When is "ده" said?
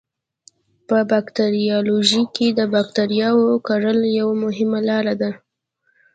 5.21-5.31